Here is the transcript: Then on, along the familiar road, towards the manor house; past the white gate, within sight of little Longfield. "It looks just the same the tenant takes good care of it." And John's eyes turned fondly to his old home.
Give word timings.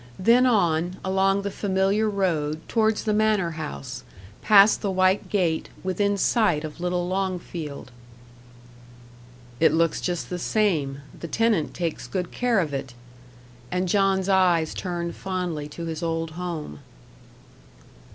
Then 0.17 0.47
on, 0.47 0.97
along 1.05 1.43
the 1.43 1.51
familiar 1.51 2.09
road, 2.09 2.67
towards 2.67 3.03
the 3.03 3.13
manor 3.13 3.51
house; 3.51 4.03
past 4.41 4.81
the 4.81 4.89
white 4.89 5.29
gate, 5.29 5.69
within 5.83 6.17
sight 6.17 6.63
of 6.63 6.81
little 6.81 7.07
Longfield. 7.07 7.91
"It 9.59 9.71
looks 9.71 10.01
just 10.01 10.31
the 10.31 10.39
same 10.39 11.01
the 11.19 11.27
tenant 11.27 11.75
takes 11.75 12.07
good 12.07 12.31
care 12.31 12.59
of 12.59 12.73
it." 12.73 12.95
And 13.69 13.87
John's 13.87 14.27
eyes 14.27 14.73
turned 14.73 15.13
fondly 15.15 15.67
to 15.67 15.85
his 15.85 16.01
old 16.01 16.31
home. 16.31 16.79